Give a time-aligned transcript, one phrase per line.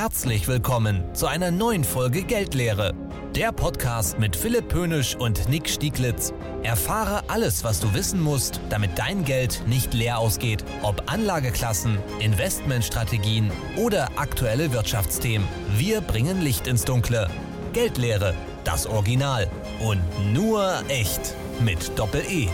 [0.00, 2.94] Herzlich willkommen zu einer neuen Folge Geldlehre.
[3.34, 6.32] Der Podcast mit Philipp Pönisch und Nick Stieglitz.
[6.62, 10.64] Erfahre alles, was du wissen musst, damit dein Geld nicht leer ausgeht.
[10.82, 15.48] Ob Anlageklassen, Investmentstrategien oder aktuelle Wirtschaftsthemen.
[15.76, 17.28] Wir bringen Licht ins Dunkle.
[17.72, 19.50] Geldlehre, das Original.
[19.80, 20.00] Und
[20.32, 21.34] nur echt.
[21.58, 22.48] Mit Doppel-E.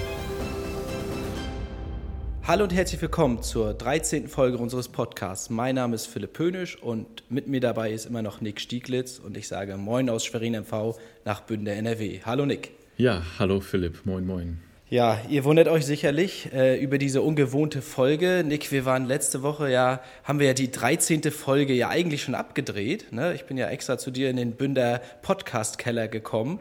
[2.46, 4.28] Hallo und herzlich willkommen zur 13.
[4.28, 5.48] Folge unseres Podcasts.
[5.48, 9.38] Mein Name ist Philipp Pönisch und mit mir dabei ist immer noch Nick Stieglitz und
[9.38, 10.94] ich sage Moin aus Schwerin MV
[11.24, 12.20] nach Bünde NRW.
[12.26, 12.72] Hallo Nick.
[12.98, 14.60] Ja, hallo Philipp, moin moin.
[14.90, 18.44] Ja, ihr wundert euch sicherlich äh, über diese ungewohnte Folge.
[18.46, 21.22] Nick, wir waren letzte Woche ja, haben wir ja die 13.
[21.32, 23.10] Folge ja eigentlich schon abgedreht.
[23.10, 23.32] Ne?
[23.32, 26.60] Ich bin ja extra zu dir in den Bünder Podcast-Keller gekommen.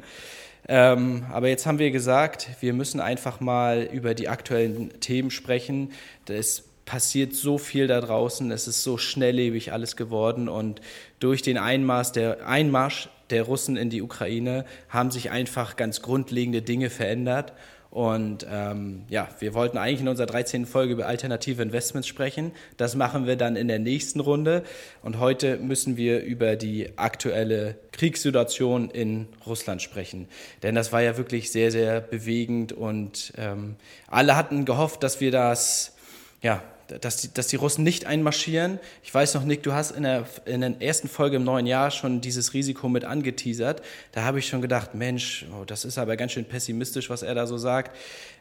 [0.68, 5.92] Ähm, aber jetzt haben wir gesagt, wir müssen einfach mal über die aktuellen Themen sprechen.
[6.28, 10.82] Es passiert so viel da draußen, es ist so schnelllebig alles geworden und
[11.20, 16.62] durch den Einmarsch der, Einmarsch der Russen in die Ukraine haben sich einfach ganz grundlegende
[16.62, 17.54] Dinge verändert
[17.94, 20.66] und ähm, ja, wir wollten eigentlich in unserer 13.
[20.66, 22.52] Folge über alternative Investments sprechen.
[22.76, 24.64] Das machen wir dann in der nächsten Runde.
[25.04, 30.28] Und heute müssen wir über die aktuelle Kriegssituation in Russland sprechen.
[30.64, 33.76] Denn das war ja wirklich sehr, sehr bewegend und ähm,
[34.08, 35.96] alle hatten gehofft, dass wir das
[36.42, 36.64] ja,
[37.02, 38.80] dass die, dass die Russen nicht einmarschieren.
[39.04, 41.92] Ich weiß noch, Nick, du hast in der, in der ersten Folge im neuen Jahr
[41.92, 43.82] schon dieses Risiko mit angeteasert.
[44.12, 47.36] Da habe ich schon gedacht, Mensch, oh, das ist aber ganz schön pessimistisch, was er
[47.36, 47.96] da so sagt.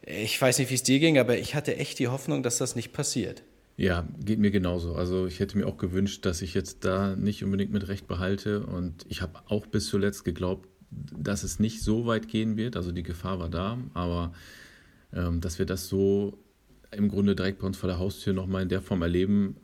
[0.06, 2.76] Ich weiß nicht, wie es dir ging, aber ich hatte echt die Hoffnung, dass das
[2.76, 3.42] nicht passiert.
[3.76, 4.94] Ja, geht mir genauso.
[4.94, 8.66] Also ich hätte mir auch gewünscht, dass ich jetzt da nicht unbedingt mit Recht behalte.
[8.66, 12.76] Und ich habe auch bis zuletzt geglaubt, dass es nicht so weit gehen wird.
[12.76, 14.32] Also die Gefahr war da, aber
[15.14, 16.38] ähm, dass wir das so
[16.96, 19.56] im Grunde direkt bei uns vor der Haustür nochmal in der Form erleben,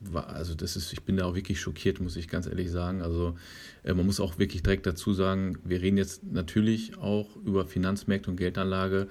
[0.00, 3.02] war, also das ist, ich bin da auch wirklich schockiert, muss ich ganz ehrlich sagen.
[3.02, 3.36] Also
[3.84, 8.30] äh, man muss auch wirklich direkt dazu sagen, wir reden jetzt natürlich auch über Finanzmärkte
[8.30, 9.08] und Geldanlage,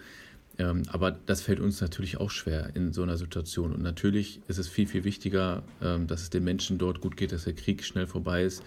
[0.57, 3.73] ähm, aber das fällt uns natürlich auch schwer in so einer Situation.
[3.73, 7.31] Und natürlich ist es viel, viel wichtiger, ähm, dass es den Menschen dort gut geht,
[7.31, 8.63] dass der Krieg schnell vorbei ist.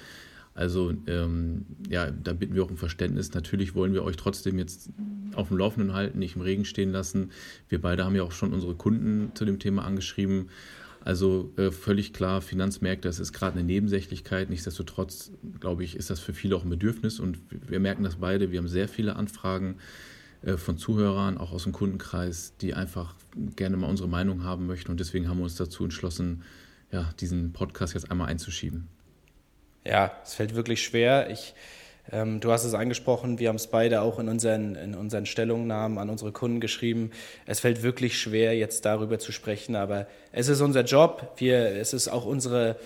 [0.55, 3.35] Also ähm, ja, da bitten wir auch um Verständnis.
[3.35, 4.89] Natürlich wollen wir euch trotzdem jetzt
[5.35, 7.33] auf dem Laufenden halten, nicht im Regen stehen lassen.
[7.69, 10.51] Wir beide haben ja auch schon unsere Kunden zu dem Thema angeschrieben.
[11.01, 14.49] Also äh, völlig klar, Finanzmärkte, das ist gerade eine Nebensächlichkeit.
[14.49, 18.53] Nichtsdestotrotz, glaube ich, ist das für viele auch ein Bedürfnis und wir merken das beide.
[18.53, 19.77] Wir haben sehr viele Anfragen
[20.43, 23.17] äh, von Zuhörern, auch aus dem Kundenkreis, die einfach
[23.57, 26.43] gerne mal unsere Meinung haben möchten und deswegen haben wir uns dazu entschlossen,
[26.93, 28.89] ja, diesen Podcast jetzt einmal einzuschieben
[29.85, 31.31] ja, es fällt wirklich schwer.
[31.31, 31.55] Ich,
[32.11, 35.99] ähm, du hast es angesprochen, wir haben es beide auch in unseren, in unseren Stellungnahmen
[35.99, 37.11] an unsere Kunden geschrieben.
[37.47, 41.33] Es fällt wirklich schwer, jetzt darüber zu sprechen, aber es ist unser Job.
[41.37, 42.77] Wir, es ist auch unsere,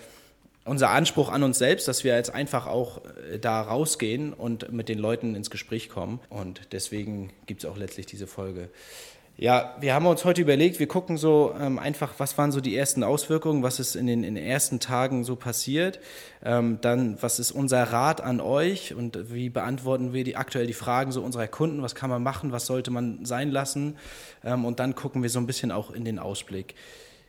[0.65, 4.89] unser Anspruch an uns selbst, dass wir jetzt einfach auch äh, da rausgehen und mit
[4.89, 6.21] den Leuten ins Gespräch kommen.
[6.29, 8.71] Und deswegen gibt es auch letztlich diese Folge.
[9.41, 12.77] Ja, wir haben uns heute überlegt, wir gucken so ähm, einfach, was waren so die
[12.77, 16.01] ersten Auswirkungen, was ist in den, in den ersten Tagen so passiert.
[16.45, 20.73] Ähm, dann, was ist unser Rat an euch und wie beantworten wir die, aktuell die
[20.73, 23.97] Fragen so unserer Kunden, was kann man machen, was sollte man sein lassen.
[24.43, 26.75] Ähm, und dann gucken wir so ein bisschen auch in den Ausblick.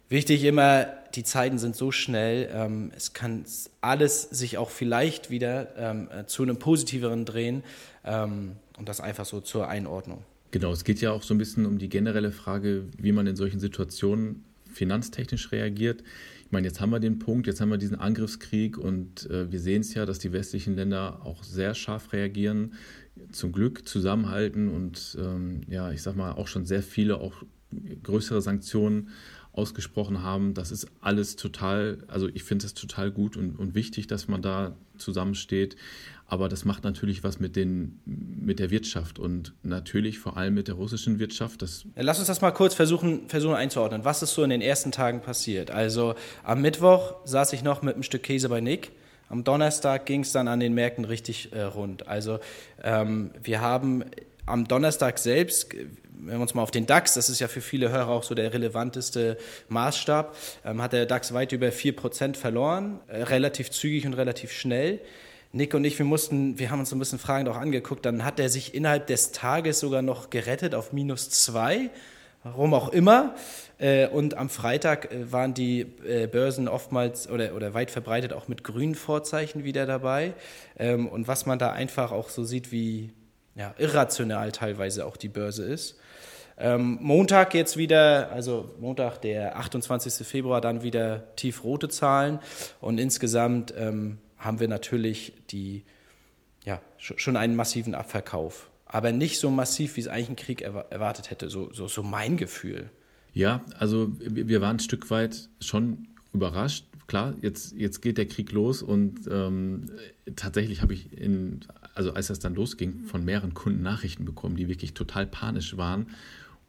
[0.07, 3.45] Wichtig immer, die Zeiten sind so schnell, ähm, es kann
[3.81, 7.63] alles sich auch vielleicht wieder ähm, äh, zu einem positiveren drehen
[8.03, 10.23] ähm, und das einfach so zur Einordnung.
[10.51, 13.35] Genau, es geht ja auch so ein bisschen um die generelle Frage, wie man in
[13.35, 16.03] solchen Situationen finanztechnisch reagiert.
[16.45, 19.59] Ich meine, jetzt haben wir den Punkt, jetzt haben wir diesen Angriffskrieg und äh, wir
[19.59, 22.73] sehen es ja, dass die westlichen Länder auch sehr scharf reagieren,
[23.31, 27.43] zum Glück zusammenhalten und ähm, ja, ich sag mal, auch schon sehr viele, auch
[28.01, 29.09] größere Sanktionen
[29.51, 30.53] ausgesprochen haben.
[30.53, 34.41] Das ist alles total, also ich finde es total gut und, und wichtig, dass man
[34.41, 35.75] da zusammensteht.
[36.31, 40.67] Aber das macht natürlich was mit, den, mit der Wirtschaft und natürlich vor allem mit
[40.67, 41.63] der russischen Wirtschaft.
[41.63, 44.05] Das Lass uns das mal kurz versuchen, versuchen einzuordnen.
[44.05, 45.71] Was ist so in den ersten Tagen passiert?
[45.71, 46.13] Also
[46.43, 48.91] am Mittwoch saß ich noch mit einem Stück Käse bei Nick.
[49.27, 52.07] Am Donnerstag ging es dann an den Märkten richtig äh, rund.
[52.07, 52.39] Also
[52.83, 54.03] ähm, wir haben
[54.45, 57.89] am Donnerstag selbst, wenn wir uns mal auf den DAX, das ist ja für viele
[57.89, 59.37] Hörer auch so der relevanteste
[59.69, 64.99] Maßstab, ähm, hat der DAX weit über 4% verloren, äh, relativ zügig und relativ schnell.
[65.51, 68.39] Nick und ich, wir mussten, wir haben uns ein bisschen fragend auch angeguckt, dann hat
[68.39, 71.89] er sich innerhalb des Tages sogar noch gerettet auf minus zwei,
[72.43, 73.33] warum auch immer.
[73.79, 78.47] Äh, und am Freitag äh, waren die äh, Börsen oftmals oder, oder weit verbreitet auch
[78.47, 80.33] mit grünen Vorzeichen wieder dabei.
[80.77, 83.11] Ähm, und was man da einfach auch so sieht, wie
[83.55, 85.97] ja, irrational teilweise auch die Börse ist.
[86.59, 90.27] Ähm, Montag jetzt wieder, also Montag, der 28.
[90.27, 92.39] Februar, dann wieder tiefrote Zahlen
[92.81, 95.83] und insgesamt ähm, haben wir natürlich die,
[96.65, 98.69] ja, schon einen massiven Abverkauf.
[98.85, 101.49] Aber nicht so massiv, wie es eigentlich ein Krieg erwartet hätte.
[101.49, 102.89] So, so, so mein Gefühl.
[103.33, 106.85] Ja, also wir waren ein Stück weit schon überrascht.
[107.05, 109.91] Klar, jetzt, jetzt geht der Krieg los und ähm,
[110.35, 111.61] tatsächlich habe ich, in,
[111.93, 116.07] also als das dann losging, von mehreren Kunden Nachrichten bekommen, die wirklich total panisch waren.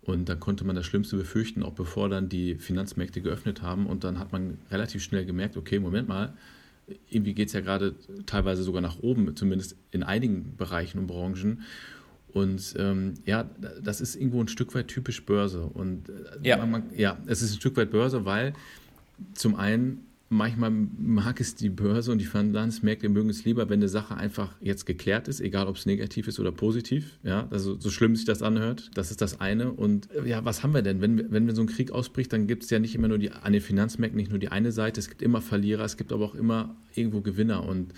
[0.03, 3.87] Und da konnte man das Schlimmste befürchten, auch bevor dann die Finanzmärkte geöffnet haben.
[3.87, 6.35] Und dann hat man relativ schnell gemerkt, okay, Moment mal,
[7.09, 7.95] irgendwie geht es ja gerade
[8.27, 11.63] teilweise sogar nach oben, zumindest in einigen Bereichen und Branchen.
[12.33, 13.51] Und ähm, ja,
[13.83, 15.65] das ist irgendwo ein Stück weit typisch Börse.
[15.65, 16.65] Und äh, ja.
[16.65, 18.55] Man, ja, es ist ein Stück weit Börse, weil
[19.35, 23.89] zum einen manchmal mag es die Börse und die Finanzmärkte mögen es lieber, wenn eine
[23.89, 27.19] Sache einfach jetzt geklärt ist, egal ob es negativ ist oder positiv.
[27.25, 29.73] Ja, also so schlimm sich das anhört, das ist das eine.
[29.73, 31.01] Und äh, ja, was haben wir denn?
[31.01, 33.53] Wenn, wenn so ein Krieg ausbricht, dann gibt es ja nicht immer nur die, an
[33.53, 36.37] den Finanzmärkten nicht nur die eine Seite, es gibt immer Verlierer, es gibt aber auch
[36.37, 37.67] immer irgendwo Gewinner.
[37.67, 37.93] Und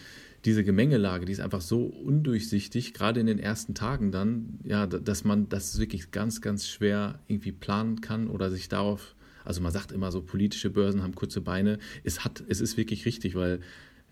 [0.47, 5.25] diese Gemengelage, die ist einfach so undurchsichtig, gerade in den ersten Tagen dann, ja, dass
[5.25, 9.93] man das wirklich ganz, ganz schwer irgendwie planen kann oder sich darauf, also man sagt
[9.93, 11.79] immer so, politische Börsen haben kurze Beine.
[12.05, 13.61] Es hat, es ist wirklich richtig, weil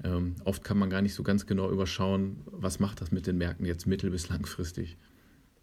[0.03, 3.38] ähm, oft kann man gar nicht so ganz genau überschauen, was macht das mit den
[3.38, 4.97] Märkten jetzt mittel- bis langfristig.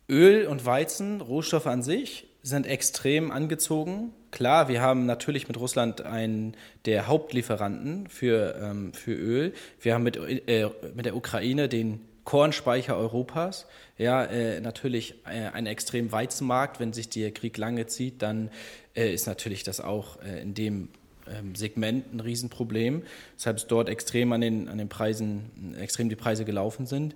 [0.09, 4.13] Öl und Weizen, Rohstoffe an sich, sind extrem angezogen.
[4.31, 6.55] Klar, wir haben natürlich mit Russland einen
[6.85, 9.53] der Hauptlieferanten für, ähm, für Öl.
[9.81, 13.67] Wir haben mit, äh, mit der Ukraine den Kornspeicher Europas.
[13.97, 16.77] Ja, äh, natürlich äh, ein extrem Weizenmarkt.
[16.77, 18.49] Wenn sich der Krieg lange zieht, dann
[18.97, 20.89] äh, ist natürlich das auch äh, in dem
[21.33, 23.03] ähm, Segment ein Riesenproblem,
[23.37, 27.15] weshalb es dort extrem an den, an den Preisen, extrem die Preise gelaufen sind.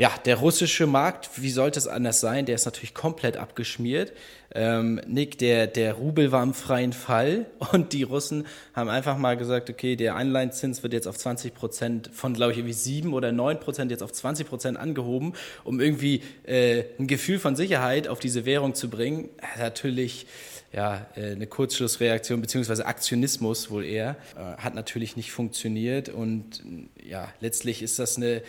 [0.00, 2.46] Ja, der russische Markt, wie sollte es anders sein?
[2.46, 4.12] Der ist natürlich komplett abgeschmiert.
[4.54, 9.36] Ähm, Nick, der, der Rubel war im freien Fall und die Russen haben einfach mal
[9.36, 13.32] gesagt, okay, der Einleinzins wird jetzt auf 20 Prozent von, glaube ich, irgendwie 7 oder
[13.32, 15.32] 9 Prozent jetzt auf 20 Prozent angehoben,
[15.64, 19.28] um irgendwie äh, ein Gefühl von Sicherheit auf diese Währung zu bringen.
[19.58, 20.26] Natürlich
[20.72, 26.62] ja, äh, eine Kurzschlussreaktion beziehungsweise Aktionismus wohl eher, äh, hat natürlich nicht funktioniert und
[27.02, 28.42] ja, letztlich ist das eine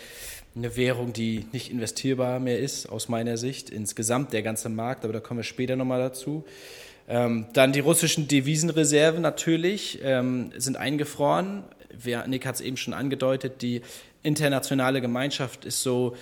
[0.56, 5.14] eine Währung, die nicht investierbar mehr ist, aus meiner Sicht, insgesamt der ganze Markt, aber
[5.14, 6.44] da kommen wir später nochmal dazu.
[7.08, 11.64] Ähm, dann die russischen Devisenreserven natürlich ähm, sind eingefroren.
[11.92, 13.82] Wer, Nick hat es eben schon angedeutet, die
[14.22, 16.16] internationale Gemeinschaft ist so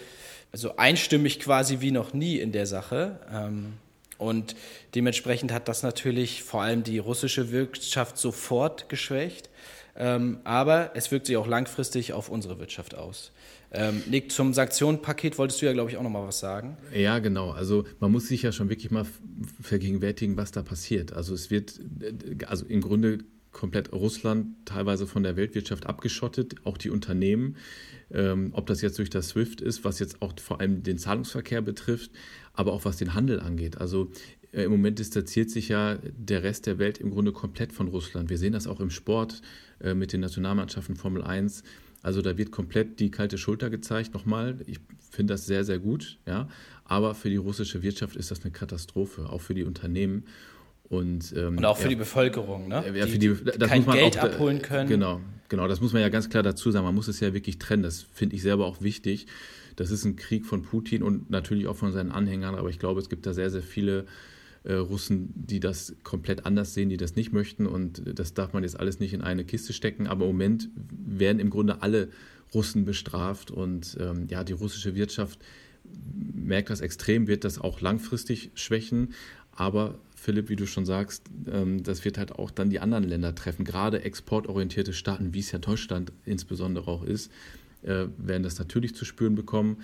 [0.52, 3.20] also einstimmig quasi wie noch nie in der Sache.
[3.32, 3.74] Ähm,
[4.18, 4.56] und
[4.96, 9.50] dementsprechend hat das natürlich vor allem die russische Wirtschaft sofort geschwächt.
[9.96, 13.32] Ähm, aber es wirkt sich auch langfristig auf unsere Wirtschaft aus.
[13.72, 16.78] Ähm, Nick, zum Sanktionenpaket wolltest du ja, glaube ich, auch noch mal was sagen.
[16.94, 17.52] Ja, genau.
[17.52, 19.06] Also man muss sich ja schon wirklich mal
[19.62, 21.14] vergegenwärtigen, was da passiert.
[21.14, 21.80] Also es wird,
[22.48, 23.20] also im Grunde
[23.52, 27.58] komplett Russland teilweise von der Weltwirtschaft abgeschottet, auch die Unternehmen.
[28.12, 31.62] Ähm, ob das jetzt durch das SWIFT ist, was jetzt auch vor allem den Zahlungsverkehr
[31.62, 32.12] betrifft,
[32.54, 33.80] aber auch was den Handel angeht.
[33.80, 34.12] Also
[34.54, 38.30] äh, im Moment distanziert sich ja der Rest der Welt im Grunde komplett von Russland.
[38.30, 39.42] Wir sehen das auch im Sport
[39.82, 41.64] äh, mit den Nationalmannschaften Formel 1.
[42.02, 44.14] Also da wird komplett die kalte Schulter gezeigt.
[44.14, 44.80] Nochmal, ich
[45.12, 46.48] finde das sehr, sehr gut, ja.
[46.86, 50.26] Aber für die russische Wirtschaft ist das eine Katastrophe, auch für die Unternehmen.
[50.90, 52.84] Und, ähm, und auch für ja, die Bevölkerung, ne?
[52.96, 54.88] Ja, die, die, das kein Geld auch, abholen können.
[54.88, 56.86] Genau, genau, das muss man ja ganz klar dazu sagen.
[56.86, 57.84] Man muss es ja wirklich trennen.
[57.84, 59.28] Das finde ich selber auch wichtig.
[59.76, 63.00] Das ist ein Krieg von Putin und natürlich auch von seinen Anhängern, aber ich glaube,
[63.00, 64.06] es gibt da sehr, sehr viele
[64.74, 67.66] Russen, die das komplett anders sehen, die das nicht möchten.
[67.66, 70.08] Und das darf man jetzt alles nicht in eine Kiste stecken.
[70.08, 72.10] Aber im Moment werden im Grunde alle
[72.54, 73.52] Russen bestraft.
[73.52, 75.40] Und ähm, ja, die russische Wirtschaft
[76.34, 79.14] merkt das extrem, wird das auch langfristig schwächen.
[79.52, 83.36] Aber Philipp, wie du schon sagst, ähm, das wird halt auch dann die anderen Länder
[83.36, 83.66] treffen.
[83.66, 87.32] Gerade exportorientierte Staaten, wie es ja Deutschland insbesondere auch ist,
[87.84, 89.78] äh, werden das natürlich zu spüren bekommen.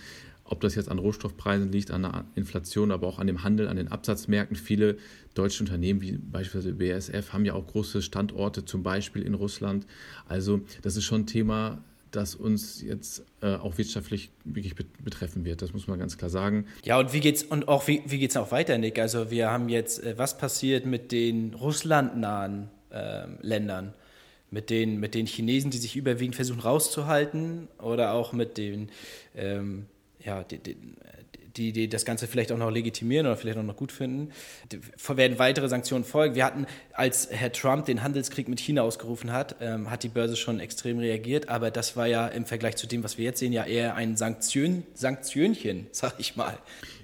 [0.54, 3.76] Ob das jetzt an Rohstoffpreisen liegt, an der Inflation, aber auch an dem Handel, an
[3.76, 4.56] den Absatzmärkten.
[4.56, 4.98] Viele
[5.34, 9.88] deutsche Unternehmen, wie beispielsweise BASF, haben ja auch große Standorte, zum Beispiel in Russland.
[10.28, 11.80] Also das ist schon ein Thema,
[12.12, 15.64] das uns jetzt äh, auch wirtschaftlich wirklich betreffen wird.
[15.64, 16.68] Das muss man ganz klar sagen.
[16.84, 19.00] Ja, und wie geht's und auch wie, wie geht's auch weiter, Nick?
[19.00, 23.96] Also wir haben jetzt, äh, was passiert mit den russlandnahen äh, Ländern?
[24.52, 28.90] Mit den, mit den Chinesen, die sich überwiegend versuchen rauszuhalten, oder auch mit den
[29.36, 29.88] ähm,
[30.26, 30.96] ja, den,
[31.58, 34.30] die, die das Ganze vielleicht auch noch legitimieren oder vielleicht auch noch gut finden,
[35.08, 36.36] werden weitere Sanktionen folgen.
[36.36, 40.36] Wir hatten, als Herr Trump den Handelskrieg mit China ausgerufen hat, ähm, hat die Börse
[40.36, 43.54] schon extrem reagiert, aber das war ja im Vergleich zu dem, was wir jetzt sehen,
[43.54, 46.58] ja eher ein Sanktion, Sanktionchen, sag ich mal.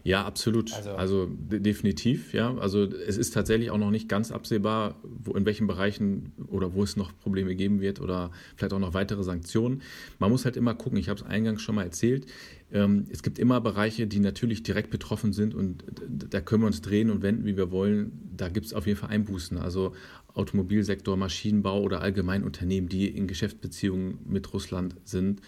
[0.03, 0.73] Ja, absolut.
[0.73, 2.55] Also, also definitiv, ja.
[2.57, 6.83] Also es ist tatsächlich auch noch nicht ganz absehbar, wo, in welchen Bereichen oder wo
[6.83, 9.81] es noch Probleme geben wird oder vielleicht auch noch weitere Sanktionen.
[10.17, 12.25] Man muss halt immer gucken, ich habe es eingangs schon mal erzählt,
[12.71, 17.09] es gibt immer Bereiche, die natürlich direkt betroffen sind und da können wir uns drehen
[17.09, 18.29] und wenden, wie wir wollen.
[18.37, 19.57] Da gibt es auf jeden Fall Einbußen.
[19.57, 19.95] Also
[20.35, 25.41] Automobilsektor, Maschinenbau oder allgemein Unternehmen, die in Geschäftsbeziehungen mit Russland sind,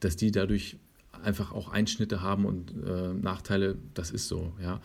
[0.00, 0.76] dass die dadurch
[1.22, 4.80] einfach auch Einschnitte haben und äh, Nachteile, das ist so, ja.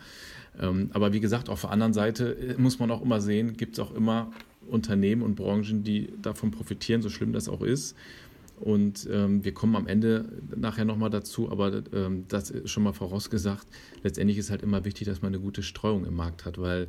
[0.58, 3.74] Ähm, aber wie gesagt, auf der anderen Seite äh, muss man auch immer sehen, gibt
[3.74, 4.32] es auch immer
[4.66, 7.96] Unternehmen und Branchen, die davon profitieren, so schlimm das auch ist.
[8.62, 12.92] Und ähm, wir kommen am Ende nachher nochmal dazu, aber ähm, das ist schon mal
[12.92, 13.66] vorausgesagt.
[14.04, 16.86] Letztendlich ist halt immer wichtig, dass man eine gute Streuung im Markt hat, weil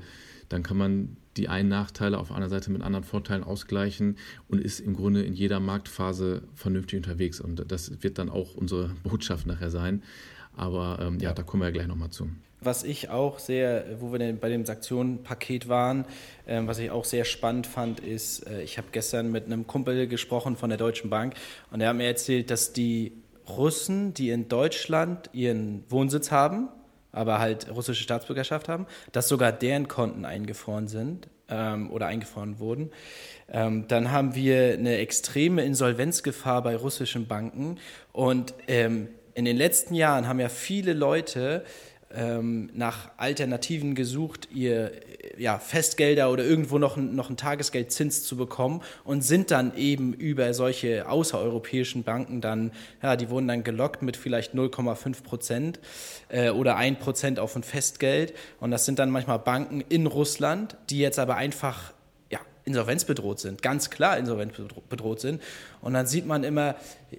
[0.49, 4.81] dann kann man die einen Nachteile auf einer Seite mit anderen Vorteilen ausgleichen und ist
[4.81, 7.41] im Grunde in jeder Marktphase vernünftig unterwegs.
[7.41, 10.03] Und das wird dann auch unsere Botschaft nachher sein.
[10.55, 12.29] Aber ähm, ja, ja, da kommen wir ja gleich nochmal zu.
[12.65, 16.05] Was ich auch sehr, wo wir denn bei dem Sanktionenpaket waren,
[16.45, 20.07] äh, was ich auch sehr spannend fand, ist, äh, ich habe gestern mit einem Kumpel
[20.07, 21.35] gesprochen von der Deutschen Bank
[21.71, 23.13] und er hat mir erzählt, dass die
[23.47, 26.69] Russen, die in Deutschland ihren Wohnsitz haben,
[27.11, 32.91] aber halt russische Staatsbürgerschaft haben, dass sogar deren Konten eingefroren sind ähm, oder eingefroren wurden.
[33.51, 37.77] Ähm, dann haben wir eine extreme Insolvenzgefahr bei russischen Banken
[38.11, 41.63] und ähm, in den letzten Jahren haben ja viele Leute
[42.15, 44.91] ähm, nach Alternativen gesucht, ihr
[45.37, 50.53] ja, Festgelder oder irgendwo noch, noch einen Tagesgeldzins zu bekommen und sind dann eben über
[50.53, 55.79] solche außereuropäischen Banken dann, ja, die wurden dann gelockt mit vielleicht 0,5 Prozent
[56.29, 58.33] äh, oder 1 Prozent auf ein Festgeld.
[58.59, 61.92] Und das sind dann manchmal Banken in Russland, die jetzt aber einfach
[62.65, 65.41] insolvenzbedroht sind, ganz klar insolvenzbedroht sind.
[65.81, 66.75] Und dann sieht man immer,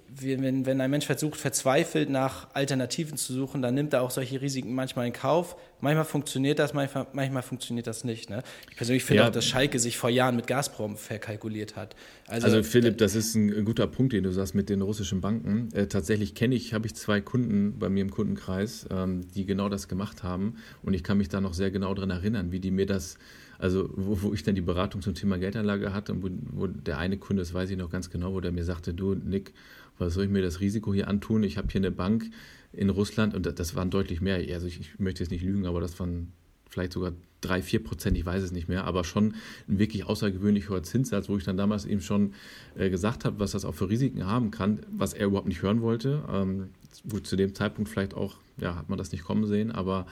[0.09, 4.41] wenn, wenn ein Mensch versucht, verzweifelt nach Alternativen zu suchen, dann nimmt er auch solche
[4.41, 5.55] Risiken manchmal in Kauf.
[5.81, 8.29] Manchmal funktioniert das, manchmal, manchmal funktioniert das nicht.
[8.31, 8.41] Ne?
[8.71, 9.27] Ich persönlich finde ja.
[9.27, 11.95] auch, dass Schalke sich vor Jahren mit Gazprom verkalkuliert hat.
[12.27, 15.69] Also, also Philipp, das ist ein guter Punkt, den du sagst mit den russischen Banken.
[15.73, 19.69] Äh, tatsächlich kenne ich, habe ich zwei Kunden bei mir im Kundenkreis, ähm, die genau
[19.69, 20.55] das gemacht haben.
[20.81, 23.19] Und ich kann mich da noch sehr genau daran erinnern, wie die mir das
[23.57, 26.97] also wo, wo ich dann die Beratung zum Thema Geldanlage hatte und wo, wo, der
[26.97, 29.53] eine Kunde, das weiß ich noch ganz genau, wo der mir sagte, du Nick,
[29.97, 31.43] was soll ich mir das Risiko hier antun?
[31.43, 32.25] Ich habe hier eine Bank
[32.73, 34.35] in Russland und das, waren deutlich mehr.
[34.53, 36.31] Also ich, ich, möchte jetzt nicht lügen, aber das waren
[36.69, 39.35] vielleicht sogar drei, vier Prozent, ich weiß es nicht mehr, aber schon
[39.67, 42.33] ein wirklich außergewöhnlich hoher Zinssatz, wo ich dann damals eben schon
[42.75, 45.81] äh, gesagt habe, was das auch für Risiken haben kann, was er überhaupt nicht hören
[45.81, 46.23] wollte.
[46.29, 46.69] Ähm,
[47.09, 50.05] gut, zu dem Zeitpunkt vielleicht auch, ja, hat man das nicht kommen sehen, aber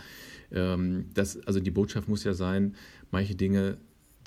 [0.52, 2.76] ähm, das, also die Botschaft muss ja sein,
[3.14, 3.78] manche Dinge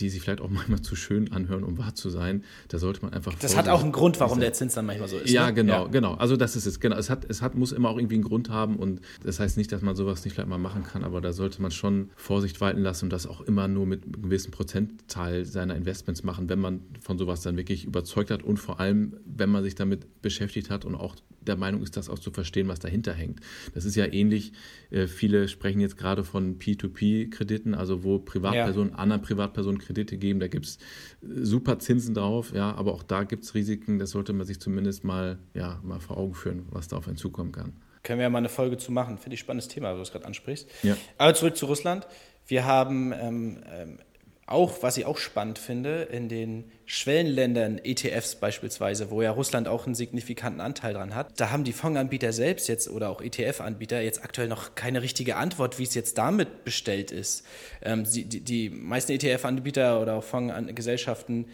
[0.01, 2.45] die sich vielleicht auch manchmal zu schön anhören, um wahr zu sein.
[2.69, 3.35] Da sollte man einfach.
[3.39, 5.31] Das hat auch einen Grund, warum der Zins dann manchmal so ist.
[5.31, 5.55] Ja, ne?
[5.55, 5.91] genau, ja.
[5.91, 6.15] genau.
[6.15, 6.81] Also das ist es.
[6.81, 6.97] Genau.
[6.97, 9.73] Es hat, es hat, muss immer auch irgendwie einen Grund haben und das heißt nicht,
[9.73, 12.81] dass man sowas nicht vielleicht mal machen kann, aber da sollte man schon Vorsicht walten
[12.81, 16.81] lassen und das auch immer nur mit einem gewissen Prozentteil seiner Investments machen, wenn man
[17.01, 20.85] von sowas dann wirklich überzeugt hat und vor allem, wenn man sich damit beschäftigt hat
[20.85, 23.41] und auch der Meinung ist, das auch zu verstehen, was dahinter hängt.
[23.75, 24.53] Das ist ja ähnlich,
[24.91, 28.99] äh, viele sprechen jetzt gerade von P2P-Krediten, also wo Privatpersonen ja.
[28.99, 33.25] anderen Privatpersonen Kredite geben, da gibt es äh, super Zinsen drauf, ja, aber auch da
[33.25, 36.89] gibt es Risiken, das sollte man sich zumindest mal, ja, mal vor Augen führen, was
[36.89, 37.73] da auf einen zukommen kann.
[38.03, 40.13] Können wir ja mal eine Folge zu machen, finde ich spannendes Thema, wo du es
[40.13, 40.69] gerade ansprichst.
[40.83, 40.97] Ja.
[41.19, 42.07] Aber zurück zu Russland.
[42.47, 43.99] Wir haben ähm, ähm,
[44.47, 49.87] auch, was ich auch spannend finde, in den Schwellenländern, ETFs beispielsweise, wo ja Russland auch
[49.87, 54.23] einen signifikanten Anteil dran hat, da haben die Fondsanbieter selbst jetzt oder auch ETF-Anbieter jetzt
[54.23, 57.45] aktuell noch keine richtige Antwort, wie es jetzt damit bestellt ist.
[57.83, 61.47] Ähm, die, die, meisten ETF-Anbieter oder auch Fondsgesellschaften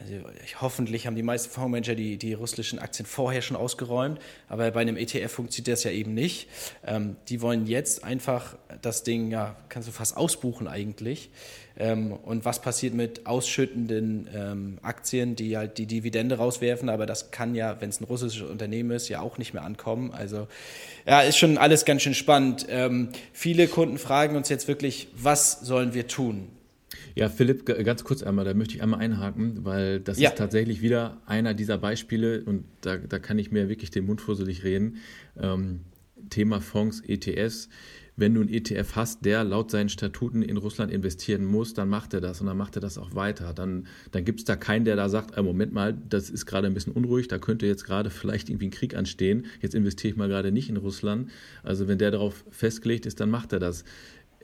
[0.00, 0.14] also
[0.60, 4.18] hoffentlich haben die meisten Fondsmanager die, die russischen Aktien vorher schon ausgeräumt,
[4.48, 6.48] aber bei einem ETF funktioniert das ja eben nicht.
[6.86, 11.30] Ähm, die wollen jetzt einfach das Ding, ja, kannst du fast ausbuchen eigentlich.
[11.80, 17.30] Ähm, und was passiert mit ausschüttenden ähm, Aktien, die halt die Dividende rauswerfen, aber das
[17.30, 20.12] kann ja, wenn es ein russisches Unternehmen ist, ja auch nicht mehr ankommen.
[20.12, 20.46] Also
[21.06, 22.66] ja, ist schon alles ganz schön spannend.
[22.68, 26.48] Ähm, viele Kunden fragen uns jetzt wirklich, was sollen wir tun?
[27.14, 30.30] Ja, Philipp, ganz kurz einmal, da möchte ich einmal einhaken, weil das ja.
[30.30, 34.20] ist tatsächlich wieder einer dieser Beispiele und da, da kann ich mir wirklich den Mund
[34.20, 34.98] fusselig reden.
[35.40, 35.80] Ähm,
[36.28, 37.70] Thema Fonds, ETS.
[38.20, 42.14] Wenn du einen ETF hast, der laut seinen Statuten in Russland investieren muss, dann macht
[42.14, 43.52] er das und dann macht er das auch weiter.
[43.54, 46.66] Dann, dann gibt es da keinen, der da sagt, äh, Moment mal, das ist gerade
[46.66, 50.16] ein bisschen unruhig, da könnte jetzt gerade vielleicht irgendwie ein Krieg anstehen, jetzt investiere ich
[50.18, 51.30] mal gerade nicht in Russland.
[51.62, 53.84] Also wenn der darauf festgelegt ist, dann macht er das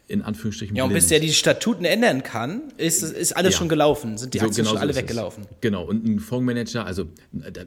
[0.08, 0.76] in Anführungsstrichen.
[0.76, 3.58] Ja, und bis der die Statuten ändern kann, ist, ist alles ja.
[3.58, 5.44] schon gelaufen, sind die so, Aktien genau schon alle weggelaufen.
[5.50, 5.60] Es.
[5.60, 7.08] Genau, und ein Fondsmanager, also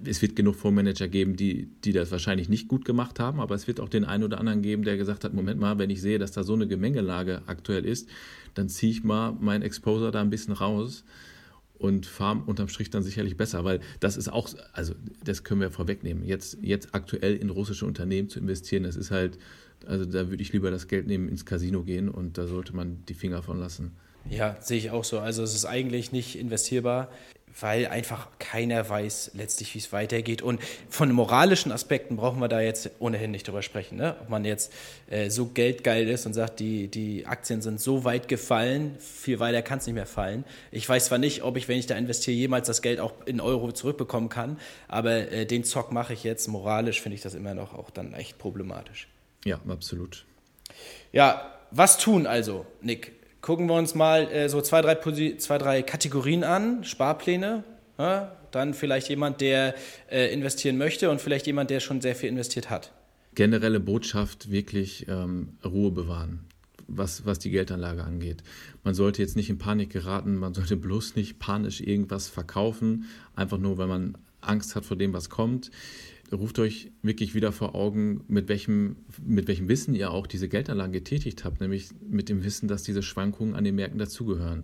[0.06, 3.68] es wird genug Fondsmanager geben, die, die das wahrscheinlich nicht gut gemacht haben, aber es
[3.68, 6.18] wird auch den einen oder anderen geben, der gesagt hat, Moment mal, wenn ich sehe,
[6.18, 8.08] dass da so eine Gemengelage aktuell ist,
[8.54, 11.04] dann ziehe ich mal meinen Exposure da ein bisschen raus
[11.78, 14.94] und fahre unterm Strich dann sicherlich besser, weil das ist auch, also
[15.24, 16.24] das können wir vorwegnehmen.
[16.24, 19.38] Jetzt, jetzt aktuell in russische Unternehmen zu investieren, das ist halt
[19.86, 23.04] also da würde ich lieber das Geld nehmen, ins Casino gehen und da sollte man
[23.08, 23.92] die Finger von lassen.
[24.30, 25.20] Ja, sehe ich auch so.
[25.20, 27.10] Also es ist eigentlich nicht investierbar,
[27.60, 30.42] weil einfach keiner weiß letztlich, wie es weitergeht.
[30.42, 33.98] Und von moralischen Aspekten brauchen wir da jetzt ohnehin nicht drüber sprechen.
[33.98, 34.16] Ne?
[34.22, 34.72] Ob man jetzt
[35.10, 39.62] äh, so geldgeil ist und sagt, die, die Aktien sind so weit gefallen, viel weiter
[39.62, 40.44] kann es nicht mehr fallen.
[40.72, 43.42] Ich weiß zwar nicht, ob ich, wenn ich da investiere, jemals das Geld auch in
[43.42, 46.48] Euro zurückbekommen kann, aber äh, den Zock mache ich jetzt.
[46.48, 49.08] Moralisch finde ich das immer noch auch dann echt problematisch.
[49.46, 50.26] Ja, absolut.
[51.12, 53.14] Ja, was tun also, Nick?
[53.42, 54.96] Gucken wir uns mal äh, so zwei drei,
[55.38, 57.64] zwei, drei Kategorien an, Sparpläne.
[57.98, 58.36] Ja?
[58.52, 59.76] Dann vielleicht jemand, der
[60.10, 62.92] äh, investieren möchte und vielleicht jemand, der schon sehr viel investiert hat.
[63.36, 66.46] Generelle Botschaft, wirklich ähm, Ruhe bewahren,
[66.88, 68.44] was, was die Geldanlage angeht.
[68.84, 73.06] Man sollte jetzt nicht in Panik geraten, man sollte bloß nicht panisch irgendwas verkaufen,
[73.36, 75.72] einfach nur, weil man Angst hat vor dem, was kommt
[76.32, 80.94] ruft euch wirklich wieder vor Augen, mit welchem, mit welchem Wissen ihr auch diese Geldanlagen
[80.94, 84.64] getätigt habt, nämlich mit dem Wissen, dass diese Schwankungen an den Märkten dazugehören.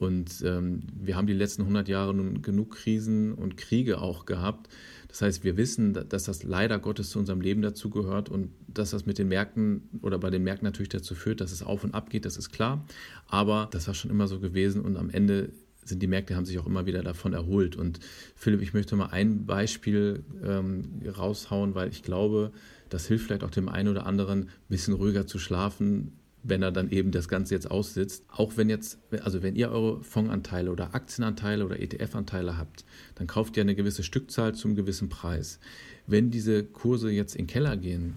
[0.00, 4.70] Und ähm, wir haben die letzten 100 Jahre nun genug Krisen und Kriege auch gehabt.
[5.08, 9.04] Das heißt, wir wissen, dass das leider Gottes zu unserem Leben dazugehört und dass das
[9.04, 12.08] mit den Märkten oder bei den Märkten natürlich dazu führt, dass es auf und ab
[12.08, 12.86] geht, das ist klar.
[13.26, 15.50] Aber das war schon immer so gewesen und am Ende
[15.84, 17.76] sind die Märkte haben sich auch immer wieder davon erholt.
[17.76, 18.00] Und
[18.34, 22.52] Philipp, ich möchte mal ein Beispiel ähm, raushauen, weil ich glaube,
[22.88, 26.72] das hilft vielleicht auch dem einen oder anderen, ein bisschen ruhiger zu schlafen, wenn er
[26.72, 28.24] dann eben das Ganze jetzt aussitzt.
[28.28, 32.84] Auch wenn jetzt, also wenn ihr eure Fondsanteile oder Aktienanteile oder ETF-Anteile habt,
[33.16, 35.60] dann kauft ihr eine gewisse Stückzahl zum gewissen Preis.
[36.06, 38.14] Wenn diese Kurse jetzt in den Keller gehen,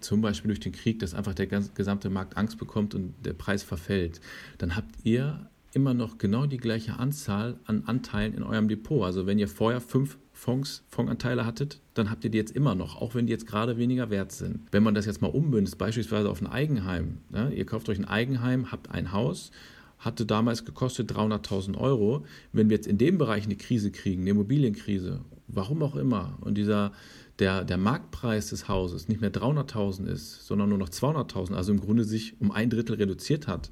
[0.00, 3.62] zum Beispiel durch den Krieg, dass einfach der gesamte Markt Angst bekommt und der Preis
[3.62, 4.20] verfällt,
[4.58, 9.04] dann habt ihr immer noch genau die gleiche Anzahl an Anteilen in eurem Depot.
[9.04, 13.00] Also wenn ihr vorher fünf Fonds, Fondsanteile hattet, dann habt ihr die jetzt immer noch,
[13.00, 14.60] auch wenn die jetzt gerade weniger wert sind.
[14.70, 17.52] Wenn man das jetzt mal umbündet, beispielsweise auf ein Eigenheim, ne?
[17.52, 19.50] ihr kauft euch ein Eigenheim, habt ein Haus,
[19.98, 22.24] hatte damals gekostet 300.000 Euro.
[22.52, 26.56] Wenn wir jetzt in dem Bereich eine Krise kriegen, eine Immobilienkrise, warum auch immer, und
[26.56, 26.92] dieser
[27.40, 31.80] der, der Marktpreis des Hauses nicht mehr 300.000 ist, sondern nur noch 200.000, also im
[31.80, 33.70] Grunde sich um ein Drittel reduziert hat,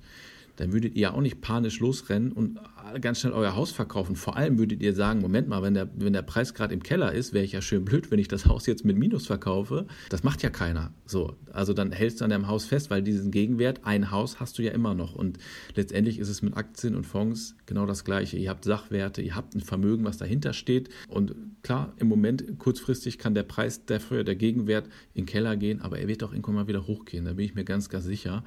[0.57, 2.59] dann würdet ihr ja auch nicht panisch losrennen und
[3.01, 4.17] ganz schnell euer Haus verkaufen.
[4.17, 7.13] Vor allem würdet ihr sagen, Moment mal, wenn der, wenn der Preis gerade im Keller
[7.13, 9.87] ist, wäre ich ja schön blöd, wenn ich das Haus jetzt mit Minus verkaufe.
[10.09, 10.93] Das macht ja keiner.
[11.05, 14.59] So, also dann hältst du an deinem Haus fest, weil diesen Gegenwert, ein Haus hast
[14.59, 15.15] du ja immer noch.
[15.15, 15.39] Und
[15.75, 18.37] letztendlich ist es mit Aktien und Fonds genau das Gleiche.
[18.37, 20.89] Ihr habt Sachwerte, ihr habt ein Vermögen, was dahinter steht.
[21.09, 25.81] Und klar, im Moment kurzfristig kann der Preis dafür, der Gegenwert in den Keller gehen,
[25.81, 27.25] aber er wird auch irgendwann mal wieder hochgehen.
[27.25, 28.45] Da bin ich mir ganz, ganz sicher.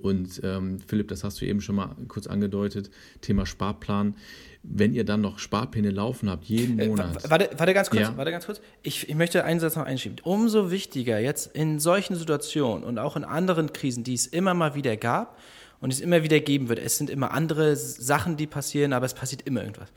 [0.00, 4.16] Und ähm, Philipp, das hast du eben schon mal kurz angedeutet, Thema Sparplan.
[4.62, 7.24] Wenn ihr dann noch Sparpläne laufen habt, jeden äh, Monat.
[7.24, 8.16] Äh, warte, warte ganz kurz, ja.
[8.16, 8.60] warte ganz kurz.
[8.82, 10.18] Ich, ich möchte einen Satz noch einschieben.
[10.22, 14.74] Umso wichtiger jetzt in solchen Situationen und auch in anderen Krisen, die es immer mal
[14.74, 15.38] wieder gab
[15.80, 16.78] und es immer wieder geben wird.
[16.78, 19.88] Es sind immer andere Sachen, die passieren, aber es passiert immer irgendwas.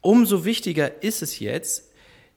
[0.00, 1.90] Umso wichtiger ist es jetzt,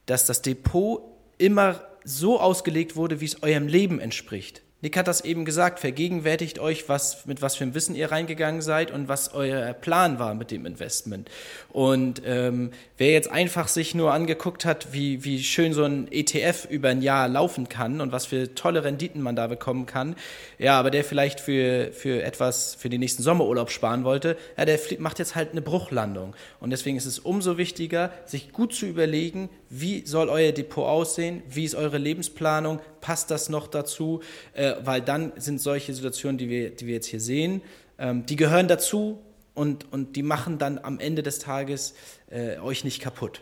[0.06, 1.04] dass das Depot
[1.38, 4.62] immer so ausgelegt wurde, wie es eurem Leben entspricht.
[4.82, 8.62] Nick hat das eben gesagt, vergegenwärtigt euch, was, mit was für einem Wissen ihr reingegangen
[8.62, 11.30] seid und was euer Plan war mit dem Investment.
[11.70, 16.65] Und ähm, wer jetzt einfach sich nur angeguckt hat, wie, wie schön so ein ETF
[16.70, 20.15] über ein Jahr laufen kann und was für tolle Renditen man da bekommen kann,
[20.58, 24.80] ja, aber der vielleicht für, für etwas für den nächsten Sommerurlaub sparen wollte, ja, der
[24.98, 26.36] macht jetzt halt eine Bruchlandung.
[26.60, 31.44] Und deswegen ist es umso wichtiger, sich gut zu überlegen, wie soll euer Depot aussehen,
[31.48, 34.22] wie ist eure Lebensplanung, passt das noch dazu?
[34.54, 37.62] Äh, weil dann sind solche Situationen, die wir, die wir jetzt hier sehen,
[37.98, 39.20] ähm, die gehören dazu
[39.54, 41.94] und, und die machen dann am Ende des Tages
[42.30, 43.42] äh, euch nicht kaputt.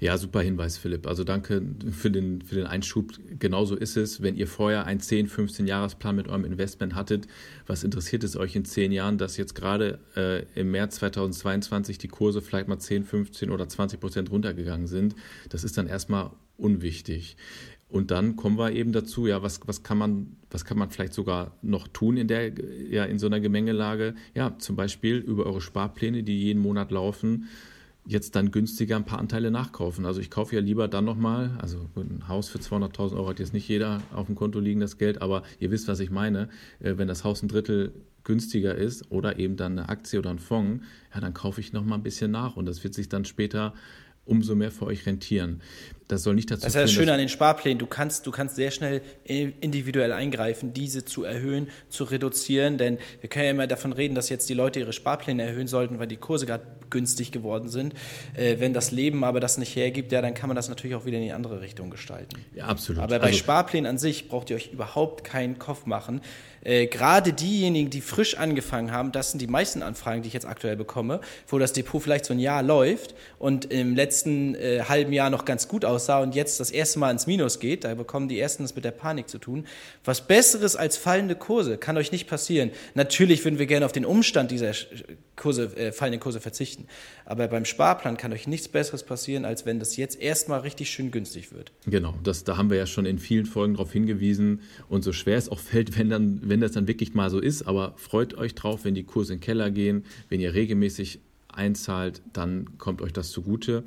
[0.00, 1.06] Ja, super Hinweis, Philipp.
[1.06, 3.12] Also danke für den, für den Einschub.
[3.38, 7.26] Genauso ist es, wenn ihr vorher einen 10, 15 Jahresplan mit eurem Investment hattet.
[7.66, 12.08] Was interessiert es euch in 10 Jahren, dass jetzt gerade äh, im März 2022 die
[12.08, 15.14] Kurse vielleicht mal 10, 15 oder 20 Prozent runtergegangen sind?
[15.48, 17.36] Das ist dann erstmal unwichtig.
[17.88, 21.14] Und dann kommen wir eben dazu, ja, was, was, kann man, was kann man vielleicht
[21.14, 22.52] sogar noch tun in, der,
[22.90, 24.14] ja, in so einer Gemengelage?
[24.34, 27.48] Ja, zum Beispiel über eure Sparpläne, die jeden Monat laufen,
[28.06, 30.04] jetzt dann günstiger ein paar Anteile nachkaufen.
[30.04, 33.54] Also ich kaufe ja lieber dann nochmal, also ein Haus für 200.000 Euro hat jetzt
[33.54, 36.48] nicht jeder auf dem Konto liegen, das Geld, aber ihr wisst, was ich meine.
[36.80, 37.92] Äh, wenn das Haus ein Drittel
[38.24, 41.98] günstiger ist oder eben dann eine Aktie oder ein Fonds, ja, dann kaufe ich nochmal
[41.98, 43.72] ein bisschen nach und das wird sich dann später
[44.26, 45.62] umso mehr für euch rentieren.
[46.08, 47.78] Das soll nicht dazu Das ist ja das Schöne an den Sparplänen.
[47.78, 52.78] Du kannst, du kannst sehr schnell individuell eingreifen, diese zu erhöhen, zu reduzieren.
[52.78, 55.98] Denn wir können ja immer davon reden, dass jetzt die Leute ihre Sparpläne erhöhen sollten,
[55.98, 57.94] weil die Kurse gerade günstig geworden sind.
[58.34, 61.04] Äh, wenn das Leben aber das nicht hergibt, ja, dann kann man das natürlich auch
[61.04, 62.40] wieder in die andere Richtung gestalten.
[62.54, 63.02] Ja, absolut.
[63.02, 66.22] Aber bei also, Sparplänen an sich braucht ihr euch überhaupt keinen Kopf machen.
[66.62, 70.46] Äh, gerade diejenigen, die frisch angefangen haben, das sind die meisten Anfragen, die ich jetzt
[70.46, 75.12] aktuell bekomme, wo das Depot vielleicht so ein Jahr läuft und im letzten äh, halben
[75.12, 77.84] Jahr noch ganz gut aussah und jetzt das erste Mal ins Minus geht.
[77.84, 79.66] Da bekommen die ersten das mit der Panik zu tun.
[80.04, 82.70] Was Besseres als fallende Kurse kann euch nicht passieren.
[82.94, 84.72] Natürlich würden wir gerne auf den Umstand dieser
[85.34, 86.86] Kurse, äh, fallenden Kurse verzichten.
[87.24, 91.10] Aber beim Sparplan kann euch nichts Besseres passieren, als wenn das jetzt erstmal richtig schön
[91.10, 91.72] günstig wird.
[91.86, 94.60] Genau, das, da haben wir ja schon in vielen Folgen darauf hingewiesen.
[94.88, 97.62] Und so schwer es auch fällt, wenn, dann, wenn das dann wirklich mal so ist,
[97.62, 101.20] aber freut euch drauf, wenn die Kurse in den Keller gehen, wenn ihr regelmäßig
[101.52, 103.84] einzahlt, dann kommt euch das zugute.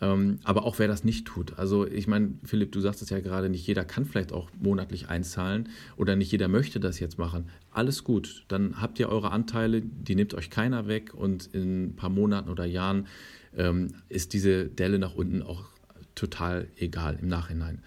[0.00, 1.58] Ähm, aber auch wer das nicht tut.
[1.58, 5.08] Also ich meine, Philipp, du sagst es ja gerade, nicht jeder kann vielleicht auch monatlich
[5.08, 7.46] einzahlen oder nicht jeder möchte das jetzt machen.
[7.70, 11.96] Alles gut, dann habt ihr eure Anteile, die nimmt euch keiner weg und in ein
[11.96, 13.06] paar Monaten oder Jahren
[13.56, 15.64] ähm, ist diese Delle nach unten auch
[16.14, 17.82] total egal im Nachhinein.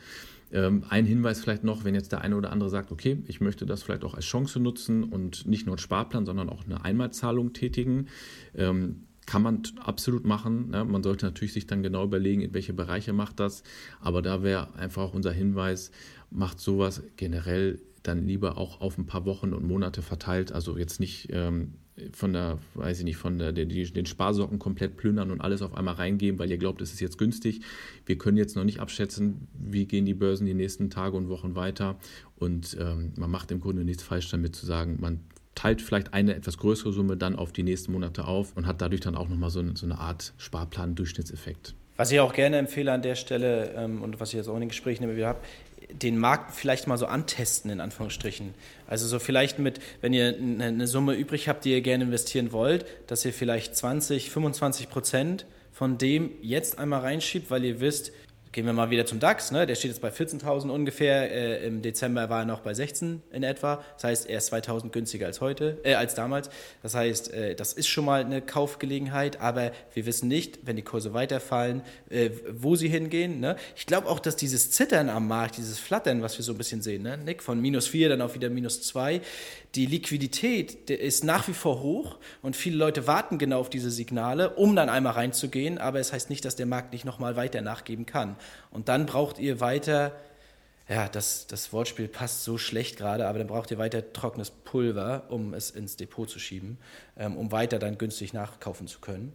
[0.51, 3.67] Ähm, ein Hinweis vielleicht noch, wenn jetzt der eine oder andere sagt, okay, ich möchte
[3.67, 7.53] das vielleicht auch als Chance nutzen und nicht nur einen Sparplan, sondern auch eine Einmalzahlung
[7.53, 8.07] tätigen.
[8.55, 10.71] Ähm, kann man absolut machen.
[10.71, 10.83] Ne?
[10.83, 13.61] Man sollte natürlich sich dann genau überlegen, in welche Bereiche macht das.
[14.01, 15.91] Aber da wäre einfach auch unser Hinweis,
[16.31, 20.51] macht sowas generell dann lieber auch auf ein paar Wochen und Monate verteilt.
[20.51, 21.75] Also jetzt nicht ähm,
[22.11, 25.75] von der, weiß ich nicht, von der, die, den Sparsocken komplett plündern und alles auf
[25.75, 27.61] einmal reingeben, weil ihr glaubt, es ist jetzt günstig.
[28.07, 31.53] Wir können jetzt noch nicht abschätzen, wie gehen die Börsen die nächsten Tage und Wochen
[31.53, 31.99] weiter.
[32.35, 35.19] Und ähm, man macht im Grunde nichts falsch damit zu sagen, man
[35.55, 39.01] teilt vielleicht eine etwas größere Summe dann auf die nächsten Monate auf und hat dadurch
[39.01, 41.75] dann auch nochmal so, so eine Art Sparplan-Durchschnittseffekt.
[41.97, 44.61] Was ich auch gerne empfehle an der Stelle ähm, und was ich jetzt auch in
[44.61, 45.41] den Gesprächen immer wieder habe,
[45.91, 48.53] den Markt vielleicht mal so antesten, in Anführungsstrichen.
[48.87, 52.85] Also so vielleicht mit, wenn ihr eine Summe übrig habt, die ihr gerne investieren wollt,
[53.07, 58.11] dass ihr vielleicht 20, 25 Prozent von dem jetzt einmal reinschiebt, weil ihr wisst,
[58.51, 59.67] Gehen wir mal wieder zum DAX, ne?
[59.67, 63.43] der steht jetzt bei 14.000 ungefähr, äh, im Dezember war er noch bei 16 in
[63.43, 66.49] etwa, das heißt, er ist 2.000 günstiger als heute, äh, als damals,
[66.81, 70.81] das heißt, äh, das ist schon mal eine Kaufgelegenheit, aber wir wissen nicht, wenn die
[70.81, 73.39] Kurse weiterfallen, äh, wo sie hingehen.
[73.39, 73.55] Ne?
[73.75, 76.81] Ich glaube auch, dass dieses Zittern am Markt, dieses Flattern, was wir so ein bisschen
[76.81, 77.17] sehen, ne?
[77.17, 79.21] Nick, von minus 4 dann auch wieder minus 2,
[79.75, 84.51] die Liquidität ist nach wie vor hoch und viele Leute warten genau auf diese Signale,
[84.51, 88.05] um dann einmal reinzugehen, aber es heißt nicht, dass der Markt nicht nochmal weiter nachgeben
[88.05, 88.35] kann.
[88.71, 90.13] Und dann braucht ihr weiter,
[90.87, 95.25] ja, das, das Wortspiel passt so schlecht gerade, aber dann braucht ihr weiter trockenes Pulver,
[95.29, 96.79] um es ins Depot zu schieben,
[97.15, 99.33] ähm, um weiter dann günstig nachkaufen zu können.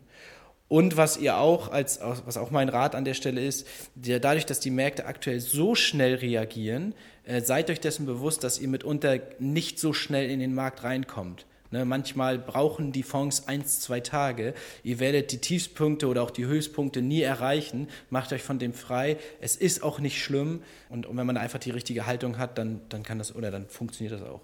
[0.66, 4.58] Und was ihr auch, als, was auch mein Rat an der Stelle ist, dadurch, dass
[4.58, 6.94] die Märkte aktuell so schnell reagieren,
[7.24, 11.46] äh, seid euch dessen bewusst, dass ihr mitunter nicht so schnell in den Markt reinkommt.
[11.70, 14.54] Ne, manchmal brauchen die Fonds eins, zwei Tage.
[14.84, 17.88] Ihr werdet die Tiefspunkte oder auch die Höchstpunkte nie erreichen.
[18.10, 19.16] Macht euch von dem frei.
[19.40, 20.62] Es ist auch nicht schlimm.
[20.88, 23.66] Und, und wenn man einfach die richtige Haltung hat, dann, dann kann das oder dann
[23.66, 24.40] funktioniert das auch.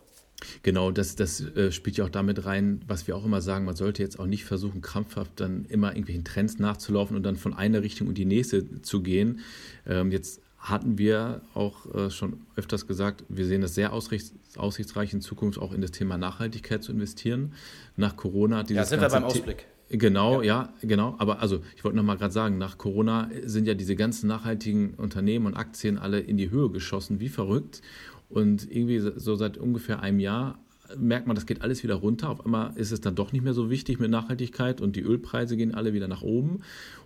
[0.65, 3.77] Genau, das, das äh, spielt ja auch damit rein, was wir auch immer sagen, man
[3.77, 7.83] sollte jetzt auch nicht versuchen, krampfhaft dann immer irgendwelchen Trends nachzulaufen und dann von einer
[7.83, 9.41] Richtung in die nächste zu gehen.
[9.87, 15.13] Ähm, jetzt hatten wir auch äh, schon öfters gesagt, wir sehen es sehr aussichts aussichtsreich
[15.13, 17.55] in Zukunft auch in das Thema Nachhaltigkeit zu investieren.
[17.97, 19.67] Nach Corona hat dieses Ja, sind wir beim Ausblick.
[19.89, 20.73] Genau, ja.
[20.83, 20.89] ja.
[20.89, 21.15] genau.
[21.19, 24.95] Aber also, ich wollte noch mal gerade sagen, nach Corona sind ja diese ganzen nachhaltigen
[24.95, 27.81] Unternehmen und Aktien alle in die Höhe geschossen, wie verrückt.
[28.29, 30.59] Und irgendwie so seit ungefähr einem Jahr
[30.99, 32.31] merkt man, das geht alles wieder runter.
[32.31, 35.57] Auf einmal ist es dann doch nicht mehr so wichtig mit Nachhaltigkeit und die Ölpreise
[35.57, 36.61] gehen alle wieder nach oben.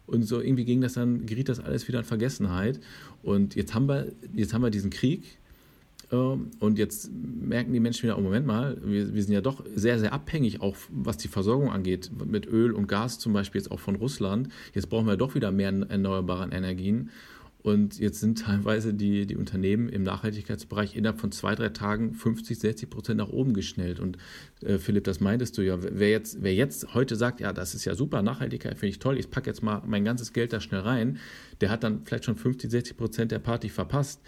[0.07, 2.81] Und so irgendwie ging das dann, geriet das alles wieder in Vergessenheit.
[3.23, 5.39] Und jetzt haben wir, jetzt haben wir diesen Krieg.
[6.13, 9.65] Ähm, und jetzt merken die Menschen wieder, oh Moment mal, wir, wir sind ja doch
[9.75, 13.71] sehr, sehr abhängig, auch was die Versorgung angeht, mit Öl und Gas zum Beispiel jetzt
[13.71, 14.49] auch von Russland.
[14.75, 17.11] Jetzt brauchen wir doch wieder mehr erneuerbare Energien.
[17.65, 22.59] Und jetzt sind teilweise die, die Unternehmen im Nachhaltigkeitsbereich innerhalb von zwei, drei Tagen 50,
[22.59, 24.01] 60 Prozent nach oben geschnellt.
[24.01, 24.19] Und
[24.63, 25.79] äh, Philipp, das meintest du ja.
[25.81, 29.19] Wer jetzt, wer jetzt heute sagt, ja, das ist ja super, Nachhaltigkeit finde ich toll,
[29.19, 31.19] ich packe jetzt mal mein ganzes Geld da schnell rein,
[31.63, 34.21] der hat dann vielleicht schon 50, 60 Prozent der Party verpasst.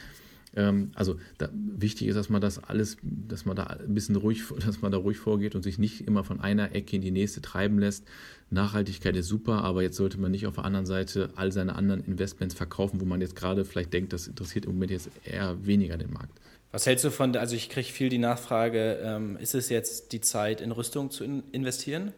[0.57, 4.42] Ähm, also da, wichtig ist, dass man das alles, dass man da ein bisschen ruhig,
[4.64, 7.40] dass man da ruhig vorgeht und sich nicht immer von einer Ecke in die nächste
[7.42, 8.05] treiben lässt.
[8.51, 12.05] Nachhaltigkeit ist super, aber jetzt sollte man nicht auf der anderen Seite all seine anderen
[12.05, 15.97] Investments verkaufen, wo man jetzt gerade vielleicht denkt, das interessiert im Moment jetzt eher weniger
[15.97, 16.33] den Markt.
[16.73, 20.21] Was hältst du von, also ich kriege viel die Nachfrage, ähm, ist es jetzt die
[20.21, 22.12] Zeit, in Rüstung zu in investieren?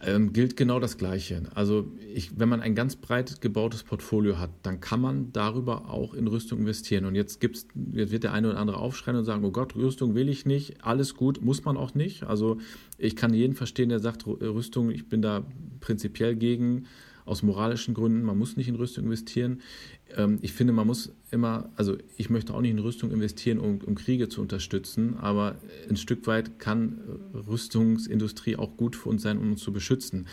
[0.00, 1.42] Ähm, gilt genau das Gleiche.
[1.54, 6.14] Also ich, wenn man ein ganz breit gebautes Portfolio hat, dann kann man darüber auch
[6.14, 7.04] in Rüstung investieren.
[7.04, 10.14] Und jetzt, gibt's, jetzt wird der eine oder andere aufschreien und sagen, oh Gott, Rüstung
[10.14, 12.22] will ich nicht, alles gut, muss man auch nicht.
[12.22, 12.58] Also
[12.96, 15.44] ich kann jeden verstehen, der sagt, Rüstung, ich bin da
[15.80, 16.84] prinzipiell gegen
[17.28, 19.60] aus moralischen Gründen, man muss nicht in Rüstung investieren.
[20.16, 23.78] Ähm, ich finde, man muss immer, also ich möchte auch nicht in Rüstung investieren, um,
[23.84, 25.56] um, Kriege zu unterstützen, aber
[25.88, 27.00] ein Stück weit kann
[27.34, 30.26] Rüstungsindustrie auch gut für uns sein, um uns zu beschützen.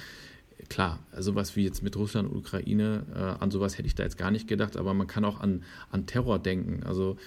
[0.70, 4.18] Klar, sowas wie jetzt mit Russland und Ukraine, äh, an sowas hätte ich da jetzt
[4.18, 6.84] gar nicht gedacht, aber man kann auch an, an Terror denken.
[6.84, 7.18] Also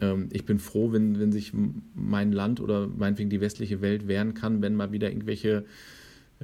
[0.00, 1.52] ähm, ich bin froh, wenn, wenn sich
[1.94, 5.64] mein Land oder meinetwegen die westliche Welt wehren kann, wenn mal wieder irgendwelche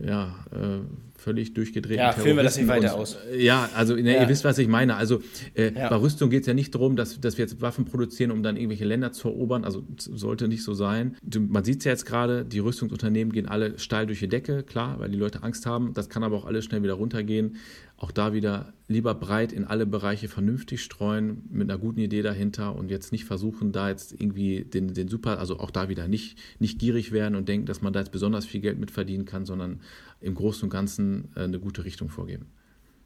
[0.03, 0.81] ja, äh,
[1.17, 1.99] völlig durchgedreht.
[1.99, 3.17] Ja, führen wir das nicht weiter aus.
[3.37, 4.23] Ja, also ne, ja.
[4.23, 4.97] ihr wisst, was ich meine.
[4.97, 5.23] Also
[5.55, 5.89] äh, ja.
[5.89, 8.57] bei Rüstung geht es ja nicht darum, dass, dass wir jetzt Waffen produzieren, um dann
[8.57, 9.65] irgendwelche Länder zu erobern.
[9.65, 11.17] Also sollte nicht so sein.
[11.39, 14.99] Man sieht es ja jetzt gerade, die Rüstungsunternehmen gehen alle steil durch die Decke, klar,
[14.99, 15.95] weil die Leute Angst haben.
[15.95, 17.57] Das kann aber auch alles schnell wieder runtergehen.
[17.97, 22.75] Auch da wieder lieber breit in alle Bereiche vernünftig streuen, mit einer guten Idee dahinter
[22.75, 26.39] und jetzt nicht versuchen, da jetzt irgendwie den, den Super, also auch da wieder nicht,
[26.59, 29.47] nicht gierig werden und denken, dass man da jetzt besonders viel Geld mit verdienen kann,
[29.47, 29.81] sondern
[30.21, 32.47] im Großen und Ganzen äh, eine gute Richtung vorgeben.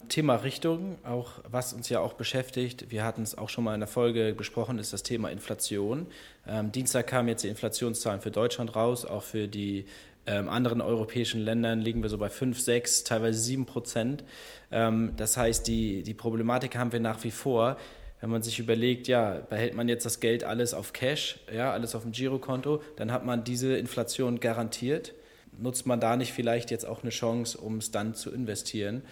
[0.09, 3.81] Thema Richtung, auch was uns ja auch beschäftigt, wir hatten es auch schon mal in
[3.81, 6.07] der Folge besprochen, ist das Thema Inflation.
[6.47, 9.85] Ähm, Dienstag kamen jetzt die Inflationszahlen für Deutschland raus, auch für die
[10.29, 14.25] ähm, anderen europäischen Ländern liegen wir so bei 5, 6, teilweise 7 Prozent.
[14.71, 17.77] Ähm, das heißt, die, die Problematik haben wir nach wie vor.
[18.21, 21.95] Wenn man sich überlegt, ja, behält man jetzt das Geld alles auf Cash, ja, alles
[21.95, 25.15] auf dem Girokonto, dann hat man diese Inflation garantiert
[25.59, 29.03] nutzt man da nicht vielleicht jetzt auch eine Chance, um es dann zu investieren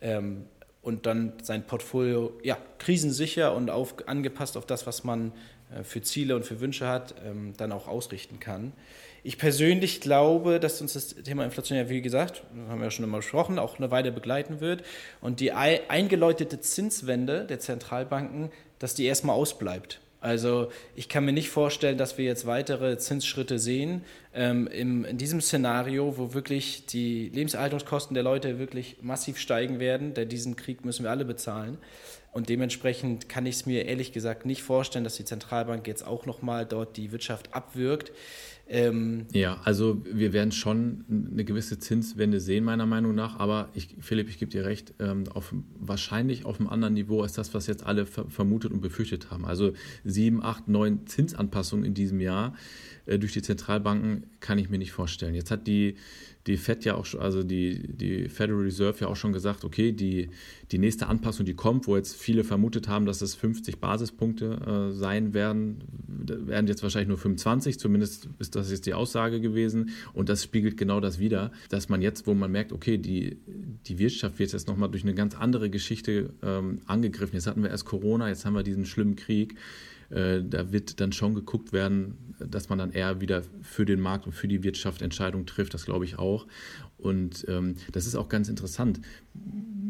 [0.00, 0.46] ähm,
[0.82, 5.32] und dann sein Portfolio ja, krisensicher und auf, angepasst auf das, was man
[5.74, 8.72] äh, für Ziele und für Wünsche hat, ähm, dann auch ausrichten kann.
[9.26, 13.06] Ich persönlich glaube, dass uns das Thema Inflation ja, wie gesagt, haben wir ja schon
[13.06, 14.84] immer besprochen, auch eine Weile begleiten wird
[15.22, 20.00] und die eingeläutete Zinswende der Zentralbanken, dass die erstmal ausbleibt.
[20.20, 25.16] Also ich kann mir nicht vorstellen, dass wir jetzt weitere Zinsschritte sehen ähm, im, in
[25.16, 30.84] diesem Szenario, wo wirklich die Lebenserhaltungskosten der Leute wirklich massiv steigen werden, denn diesen Krieg
[30.84, 31.78] müssen wir alle bezahlen.
[32.32, 36.26] Und dementsprechend kann ich es mir ehrlich gesagt nicht vorstellen, dass die Zentralbank jetzt auch
[36.26, 38.10] nochmal dort die Wirtschaft abwirkt.
[38.66, 43.38] Ähm ja, also wir werden schon eine gewisse Zinswende sehen, meiner Meinung nach.
[43.38, 47.34] Aber ich, Philipp, ich gebe dir recht, ähm, auf, wahrscheinlich auf einem anderen Niveau als
[47.34, 49.44] das, was jetzt alle ver vermutet und befürchtet haben.
[49.44, 49.72] Also
[50.04, 52.54] sieben, acht, neun Zinsanpassungen in diesem Jahr
[53.06, 55.34] äh, durch die Zentralbanken kann ich mir nicht vorstellen.
[55.34, 55.96] Jetzt hat die
[56.46, 59.92] die Fed ja auch schon, also die, die Federal Reserve ja auch schon gesagt, okay,
[59.92, 60.28] die,
[60.72, 64.92] die nächste Anpassung, die kommt, wo jetzt viele vermutet haben, dass es 50 Basispunkte äh,
[64.92, 69.90] sein werden, werden jetzt wahrscheinlich nur 25, zumindest ist das jetzt die Aussage gewesen.
[70.12, 73.38] Und das spiegelt genau das wider, dass man jetzt, wo man merkt, okay, die,
[73.86, 77.34] die Wirtschaft wird jetzt nochmal durch eine ganz andere Geschichte ähm, angegriffen.
[77.34, 79.54] Jetzt hatten wir erst Corona, jetzt haben wir diesen schlimmen Krieg.
[80.14, 84.26] Äh, da wird dann schon geguckt werden, dass man dann eher wieder für den Markt
[84.26, 85.74] und für die Wirtschaft Entscheidungen trifft.
[85.74, 86.46] Das glaube ich auch.
[86.98, 89.00] Und ähm, das ist auch ganz interessant.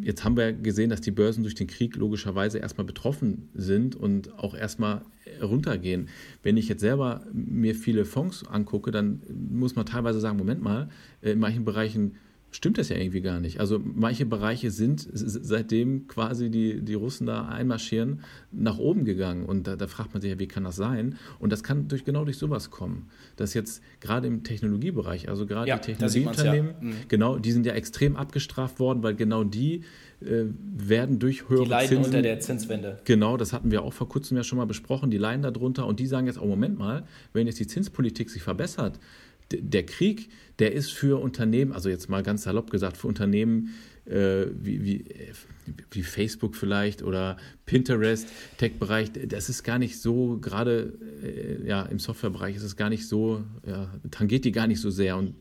[0.00, 4.38] Jetzt haben wir gesehen, dass die Börsen durch den Krieg logischerweise erstmal betroffen sind und
[4.38, 5.02] auch erstmal
[5.42, 6.08] runtergehen.
[6.42, 10.88] Wenn ich jetzt selber mir viele Fonds angucke, dann muss man teilweise sagen, Moment mal,
[11.22, 12.16] äh, in manchen Bereichen
[12.54, 13.58] stimmt das ja irgendwie gar nicht.
[13.58, 18.20] Also manche Bereiche sind seitdem quasi die, die Russen da einmarschieren,
[18.52, 19.44] nach oben gegangen.
[19.44, 21.18] Und da, da fragt man sich ja, wie kann das sein?
[21.40, 23.10] Und das kann durch, genau durch sowas kommen.
[23.34, 26.86] Dass jetzt gerade im Technologiebereich, also gerade ja, die Technologieunternehmen, ja.
[26.86, 26.94] mhm.
[27.08, 29.82] genau, die sind ja extrem abgestraft worden, weil genau die
[30.20, 30.44] äh,
[30.76, 33.00] werden durch höhere Die leiden Zinsen, unter der Zinswende.
[33.04, 35.10] Genau, das hatten wir auch vor kurzem ja schon mal besprochen.
[35.10, 38.42] Die leiden darunter und die sagen jetzt, oh Moment mal, wenn jetzt die Zinspolitik sich
[38.42, 39.00] verbessert,
[39.52, 40.28] der Krieg,
[40.58, 43.74] der ist für Unternehmen, also jetzt mal ganz salopp gesagt, für Unternehmen
[44.06, 45.04] äh, wie, wie,
[45.90, 48.28] wie, Facebook vielleicht oder Pinterest,
[48.58, 53.08] Tech-Bereich, das ist gar nicht so, gerade äh, ja, im Softwarebereich ist es gar nicht
[53.08, 55.16] so, ja, tangiert die gar nicht so sehr.
[55.16, 55.34] Und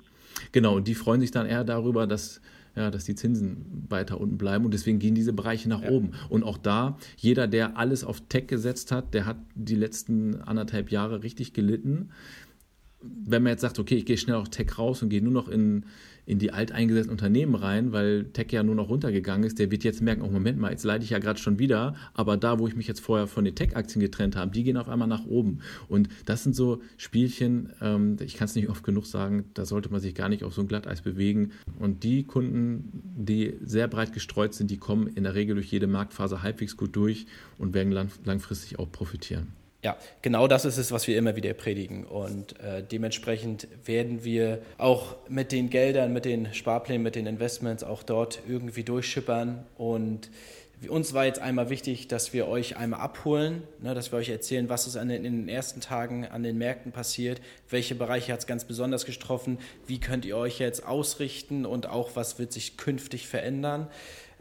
[0.53, 2.41] genau, und die freuen sich dann eher darüber, dass
[2.75, 5.89] ja, dass die Zinsen weiter unten bleiben und deswegen gehen diese Bereiche nach ja.
[5.89, 6.13] oben.
[6.29, 10.89] Und auch da, jeder, der alles auf Tech gesetzt hat, der hat die letzten anderthalb
[10.89, 12.09] Jahre richtig gelitten
[13.03, 15.47] wenn man jetzt sagt, okay, ich gehe schnell auf Tech raus und gehe nur noch
[15.47, 15.85] in,
[16.25, 20.01] in die alteingesessenen Unternehmen rein, weil Tech ja nur noch runtergegangen ist, der wird jetzt
[20.01, 22.75] merken, oh Moment mal, jetzt leide ich ja gerade schon wieder, aber da, wo ich
[22.75, 25.59] mich jetzt vorher von den Tech-Aktien getrennt habe, die gehen auf einmal nach oben.
[25.89, 29.89] Und das sind so Spielchen, ähm, ich kann es nicht oft genug sagen, da sollte
[29.89, 31.51] man sich gar nicht auf so ein Glatteis bewegen.
[31.79, 35.87] Und die Kunden, die sehr breit gestreut sind, die kommen in der Regel durch jede
[35.87, 37.25] Marktphase halbwegs gut durch
[37.57, 39.62] und werden lang langfristig auch profitieren.
[39.83, 42.05] Ja, genau das ist es, was wir immer wieder predigen.
[42.05, 47.83] Und äh, dementsprechend werden wir auch mit den Geldern, mit den Sparplänen, mit den Investments
[47.83, 49.65] auch dort irgendwie durchschippern.
[49.77, 50.29] Und
[50.87, 54.69] uns war jetzt einmal wichtig, dass wir euch einmal abholen, ne, dass wir euch erzählen,
[54.69, 58.47] was ist den, in den ersten Tagen an den Märkten passiert, welche Bereiche hat es
[58.47, 63.27] ganz besonders getroffen, wie könnt ihr euch jetzt ausrichten und auch was wird sich künftig
[63.27, 63.87] verändern.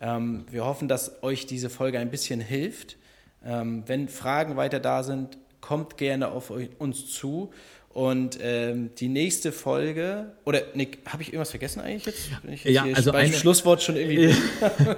[0.00, 2.96] Ähm, wir hoffen, dass euch diese Folge ein bisschen hilft
[3.44, 7.50] ähm, wenn Fragen weiter da sind, kommt gerne auf uns zu.
[7.90, 12.30] Und ähm, die nächste Folge, oder Nick, habe ich irgendwas vergessen eigentlich jetzt?
[12.48, 14.34] Jetzt ja, also ein Schlusswort schon irgendwie.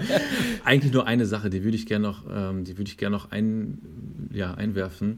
[0.65, 3.33] eigentlich nur eine Sache, die würde ich gerne noch, ähm, die würde ich gerne noch
[3.33, 5.17] ein, ja, einwerfen.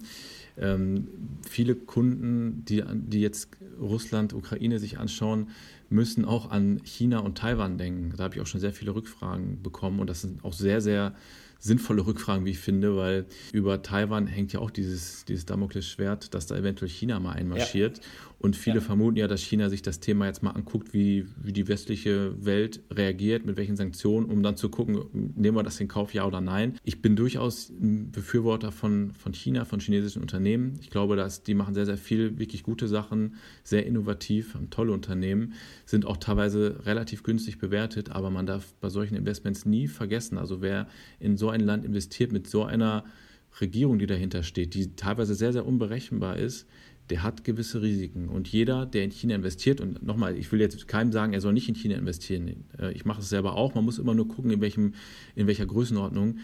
[0.59, 1.09] Ähm,
[1.47, 5.51] viele Kunden, die, die jetzt Russland, Ukraine sich anschauen,
[5.91, 8.15] müssen auch an China und Taiwan denken.
[8.17, 11.15] Da habe ich auch schon sehr viele Rückfragen bekommen und das sind auch sehr, sehr
[11.59, 16.47] sinnvolle Rückfragen, wie ich finde, weil über Taiwan hängt ja auch dieses, dieses Damoklesschwert, dass
[16.47, 17.99] da eventuell China mal einmarschiert.
[17.99, 18.05] Ja.
[18.39, 18.81] Und viele ja.
[18.83, 22.81] vermuten ja, dass China sich das Thema jetzt mal anguckt, wie, wie die westliche Welt
[22.93, 26.43] reagiert, mit welchen Sanktionen, um dann zu gucken, nehmen wir das in Kauf, ja oder
[26.43, 26.79] nein.
[26.85, 30.79] Ich bin durchaus ein Befürworter von, von China, von chinesischen Unternehmen.
[30.83, 34.93] Ich glaube, dass die machen sehr, sehr viel wirklich gute Sachen, sehr innovativ, haben tolle
[34.93, 35.55] Unternehmen,
[35.87, 40.61] sind auch teilweise relativ günstig bewertet, aber man darf bei solchen Investments nie vergessen, also
[40.61, 40.89] wer
[41.21, 43.05] in so ein Land investiert mit so einer
[43.61, 46.67] Regierung, die dahinter steht, die teilweise sehr, sehr unberechenbar ist,
[47.11, 48.29] der hat gewisse Risiken.
[48.29, 51.53] Und jeder, der in China investiert, und nochmal, ich will jetzt keinem sagen, er soll
[51.53, 52.65] nicht in China investieren.
[52.79, 53.75] Äh, ich mache es selber auch.
[53.75, 54.95] Man muss immer nur gucken, in, welchem,
[55.35, 56.39] in welcher Größenordnung.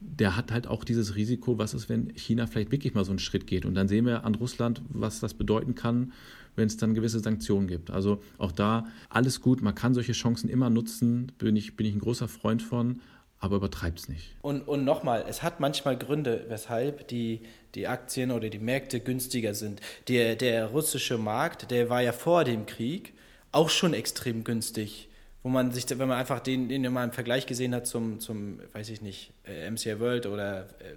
[0.00, 3.18] Der hat halt auch dieses Risiko, was ist, wenn China vielleicht wirklich mal so einen
[3.18, 3.64] Schritt geht.
[3.64, 6.12] Und dann sehen wir an Russland, was das bedeuten kann,
[6.56, 7.90] wenn es dann gewisse Sanktionen gibt.
[7.90, 11.94] Also auch da alles gut, man kann solche Chancen immer nutzen, bin ich, bin ich
[11.94, 13.00] ein großer Freund von,
[13.40, 14.34] aber übertreibt es nicht.
[14.42, 17.40] Und, und nochmal, es hat manchmal Gründe, weshalb die,
[17.74, 19.80] die Aktien oder die Märkte günstiger sind.
[20.08, 23.14] Der, der russische Markt, der war ja vor dem Krieg
[23.52, 25.08] auch schon extrem günstig.
[25.44, 28.60] Wo man sich, wenn man einfach den, den mal im Vergleich gesehen hat zum, zum
[28.72, 30.94] weiß ich nicht, äh, MCI World oder äh,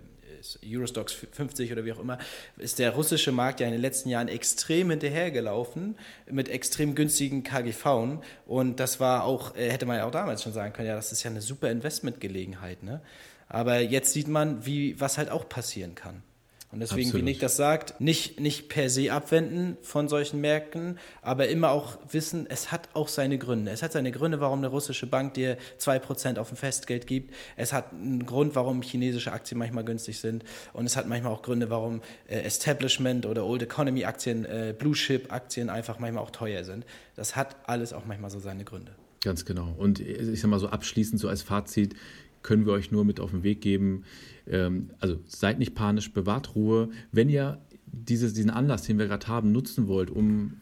[0.65, 2.17] Eurostox 50 oder wie auch immer,
[2.58, 5.96] ist der russische Markt ja in den letzten Jahren extrem hinterhergelaufen
[6.30, 8.20] mit extrem günstigen KGV.
[8.46, 11.12] Und das war auch, äh, hätte man ja auch damals schon sagen können, ja, das
[11.12, 12.84] ist ja eine super Investmentgelegenheit.
[12.84, 13.02] Ne?
[13.48, 16.24] Aber jetzt sieht man, wie, was halt auch passieren kann.
[16.71, 17.25] Und deswegen, Absolut.
[17.25, 21.97] wie Nick das sagt, nicht, nicht per se abwenden von solchen Märkten, aber immer auch
[22.10, 23.71] wissen, es hat auch seine Gründe.
[23.71, 27.36] Es hat seine Gründe, warum eine russische Bank dir 2% auf dem Festgeld gibt.
[27.57, 30.45] Es hat einen Grund, warum chinesische Aktien manchmal günstig sind.
[30.71, 34.93] Und es hat manchmal auch Gründe, warum äh, Establishment oder Old Economy Aktien, äh, Blue
[34.93, 36.86] Chip Aktien einfach manchmal auch teuer sind.
[37.15, 38.95] Das hat alles auch manchmal so seine Gründe.
[39.23, 39.75] Ganz genau.
[39.77, 41.95] Und ich sag mal so abschließend, so als Fazit,
[42.43, 44.04] können wir euch nur mit auf den Weg geben.
[44.47, 46.89] Ähm, also seid nicht panisch, bewahrt Ruhe.
[47.12, 50.62] Wenn ihr dieses, diesen Anlass, den wir gerade haben, nutzen wollt, um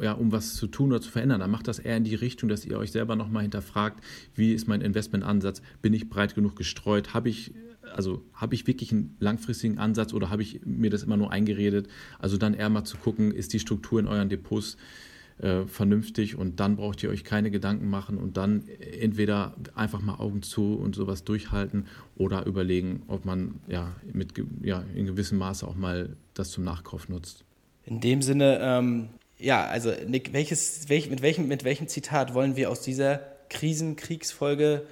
[0.00, 2.48] ja, um was zu tun oder zu verändern, dann macht das eher in die Richtung,
[2.48, 4.02] dass ihr euch selber nochmal hinterfragt,
[4.34, 7.52] wie ist mein Investmentansatz, bin ich breit genug gestreut, habe ich,
[7.92, 11.88] also habe ich wirklich einen langfristigen Ansatz oder habe ich mir das immer nur eingeredet?
[12.18, 14.76] Also dann eher mal zu gucken, ist die Struktur in euren Depots
[15.38, 18.68] äh, vernünftig und dann braucht ihr euch keine Gedanken machen und dann
[19.00, 24.84] entweder einfach mal Augen zu und sowas durchhalten oder überlegen, ob man ja, mit, ja
[24.94, 27.44] in gewissem Maße auch mal das zum Nachkauf nutzt.
[27.84, 32.56] In dem Sinne, ähm, ja, also Nick, welches, welch, mit, welchem, mit welchem Zitat wollen
[32.56, 33.20] wir aus dieser
[33.50, 34.86] Krisenkriegsfolge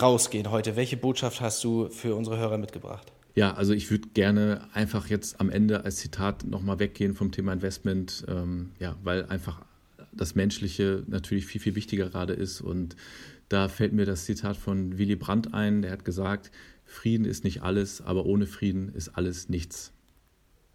[0.00, 0.76] rausgehen heute?
[0.76, 3.10] Welche Botschaft hast du für unsere Hörer mitgebracht?
[3.36, 7.52] Ja, also ich würde gerne einfach jetzt am Ende als Zitat nochmal weggehen vom Thema
[7.52, 9.62] Investment, ähm, ja, weil einfach
[10.10, 12.62] das Menschliche natürlich viel, viel wichtiger gerade ist.
[12.62, 12.96] Und
[13.50, 16.50] da fällt mir das Zitat von Willy Brandt ein, der hat gesagt,
[16.86, 19.92] Frieden ist nicht alles, aber ohne Frieden ist alles nichts.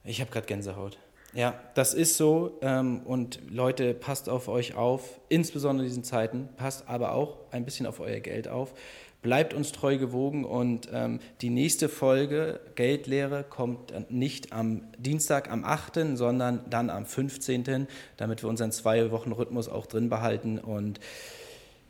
[0.03, 0.99] Ich habe gerade Gänsehaut.
[1.33, 2.59] Ja, das ist so.
[2.61, 6.49] Ähm, und Leute, passt auf euch auf, insbesondere in diesen Zeiten.
[6.57, 8.73] Passt aber auch ein bisschen auf euer Geld auf.
[9.21, 15.63] Bleibt uns treu gewogen und ähm, die nächste Folge Geldlehre kommt nicht am Dienstag am
[15.63, 20.57] 8., sondern dann am 15., damit wir unseren zwei Wochen Rhythmus auch drin behalten.
[20.57, 20.99] Und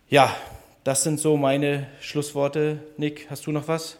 [0.10, 0.36] ja,
[0.84, 2.80] das sind so meine Schlussworte.
[2.98, 3.98] Nick, hast du noch was?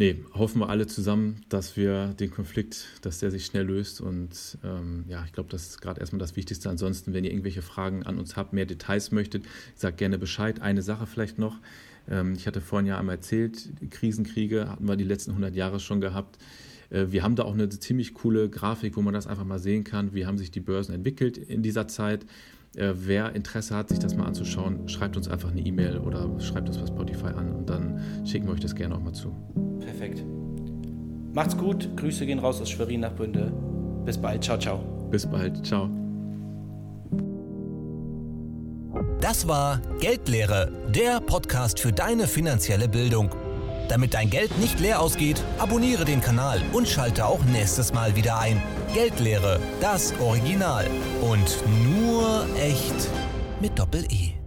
[0.00, 4.00] nee, hoffen wir alle zusammen, dass wir den Konflikt, dass der sich schnell löst.
[4.00, 6.70] Und ähm, ja, ich glaube, das ist gerade erstmal das Wichtigste.
[6.70, 9.44] Ansonsten, wenn ihr irgendwelche Fragen an uns habt, mehr Details möchtet,
[9.76, 10.62] sagt gerne Bescheid.
[10.62, 11.58] Eine Sache vielleicht noch.
[12.10, 16.00] Ähm, ich hatte vorhin ja einmal erzählt, Krisenkriege hatten wir die letzten 100 Jahre schon
[16.00, 16.38] gehabt.
[16.90, 19.84] Äh, wir haben da auch eine ziemlich coole Grafik, wo man das einfach mal sehen
[19.84, 22.26] kann, wie haben sich die Börsen entwickelt in dieser Zeit.
[22.76, 26.68] Äh, wer Interesse hat, sich das mal anzuschauen, schreibt uns einfach eine E-Mail oder schreibt
[26.68, 29.34] uns bei Spotify an und dann schicken wir euch das gerne auch mal zu.
[29.80, 30.24] Perfekt.
[31.32, 31.96] Macht's gut.
[31.96, 33.52] Grüße gehen raus aus Schwerin nach Bünde.
[34.04, 34.42] Bis bald.
[34.44, 35.08] Ciao, ciao.
[35.10, 35.64] Bis bald.
[35.64, 35.90] Ciao.
[39.20, 43.28] Das war Geldlehre, der Podcast für deine finanzielle Bildung.
[43.90, 48.38] Damit dein Geld nicht leer ausgeht, abonniere den Kanal und schalte auch nächstes Mal wieder
[48.38, 48.62] ein.
[48.94, 50.86] Geldlehre, das Original.
[51.20, 53.10] Und nur echt
[53.60, 54.39] mit Doppel-E.